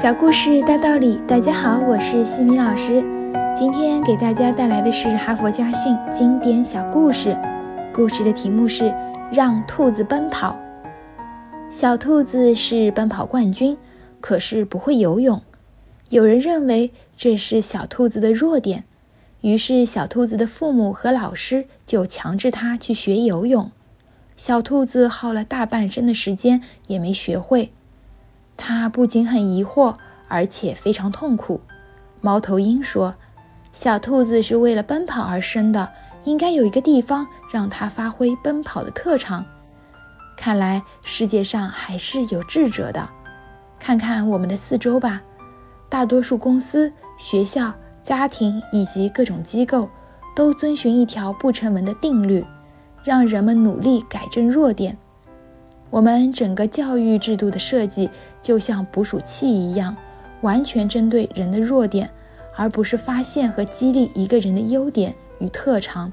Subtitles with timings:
[0.00, 3.04] 小故事大道理，大家好，我是西米老师。
[3.52, 7.36] 今天给大家带来的是哈佛家训经典小故事，
[7.92, 8.84] 故事的题目是
[9.32, 10.56] 《让兔子奔跑》。
[11.68, 13.76] 小兔子是奔跑冠军，
[14.20, 15.42] 可是不会游泳。
[16.10, 18.84] 有人认为这是小兔子的弱点，
[19.40, 23.72] 于是小兔子的父母和老师就强制它去学游泳。
[24.36, 27.72] 小兔子耗了大半生的时间也没学会。
[28.58, 31.58] 他不仅很疑惑，而且非常痛苦。
[32.20, 33.14] 猫头鹰说
[33.72, 35.88] ：“小兔子是为了奔跑而生的，
[36.24, 39.42] 应该有一个地方让它发挥奔跑的特长。
[40.36, 43.08] 看来世界上还是有智者的。
[43.78, 45.22] 看看我们的四周吧，
[45.88, 47.72] 大多数公司、学校、
[48.02, 49.88] 家庭以及各种机构
[50.34, 52.44] 都遵循一条不成文的定律，
[53.04, 54.98] 让人们努力改正弱点。”
[55.90, 58.10] 我们整个教育制度的设计
[58.42, 59.96] 就像捕鼠器一样，
[60.42, 62.08] 完全针对人的弱点，
[62.54, 66.12] 而不是发现和激励一个人的优点与特长。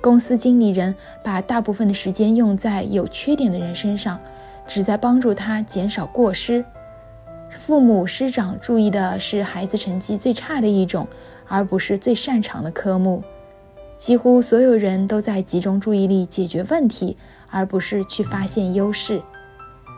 [0.00, 4.18] 公司经理人把大部分的时间用在有缺点的人身上，
[4.66, 6.64] 旨在帮助他减少过失。
[7.50, 11.06] 父母师长注意的是孩子成绩最差的一种，
[11.46, 13.22] 而不是最擅长的科目。
[14.00, 17.16] 几乎所有人都在集中注意力解决问题。
[17.52, 19.20] 而不是去发现优势，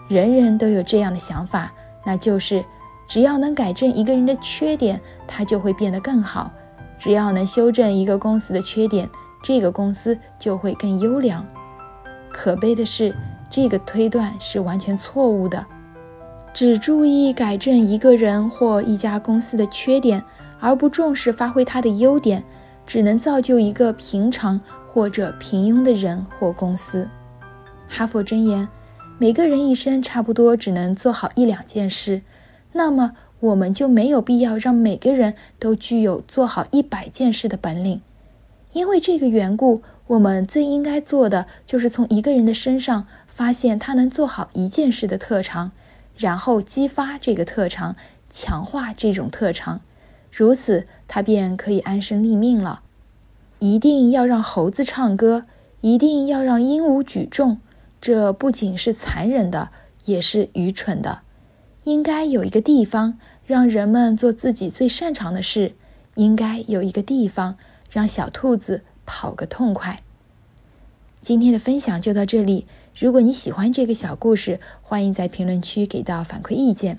[0.08, 1.70] 人人都有这样的想法，
[2.02, 2.64] 那就是
[3.06, 6.50] 只要能改正一个人的缺点，他就会变得更好；
[6.98, 9.06] 只要能修正一个公司的缺点，
[9.42, 11.46] 这个公司就会更优良。
[12.32, 13.14] 可悲的是，
[13.50, 15.62] 这个推断是完全错误的。
[16.54, 20.24] 只注意改正一个人或一家公司的缺点，
[20.58, 22.42] 而不重视发挥他的优点，
[22.86, 27.08] 只能造就一个平常或者平庸的人或公司。
[27.88, 28.68] 哈佛箴言：
[29.18, 32.22] 每个人一生差不多只能做好一两件事，
[32.72, 38.00] 那么我们就没有必要让每个人都具有做好一百件事的本领。
[38.72, 45.72] 因为这个缘故，我们最应该做的就是从一个人的身上发现他能做好一件事的特长，
[46.16, 47.94] 然后激发这个特长，
[48.30, 49.82] 强化这种特长，
[50.32, 52.80] 如此他便可以安身立命了。
[53.58, 55.44] 一定要让猴子唱歌，
[55.82, 57.58] 一定要让鹦鹉举重。
[58.00, 59.68] 这不仅是残忍的，
[60.06, 61.20] 也是愚蠢的。
[61.84, 65.74] 应该有一个地方让人们做自己最擅长的事，
[66.14, 67.56] 应该有一个地方
[67.90, 70.02] 让小兔子跑个痛快。
[71.20, 72.66] 今天的分享就到这里。
[72.98, 76.98] 如果你喜欢这个小故事，欢迎在评论区给到反馈意见。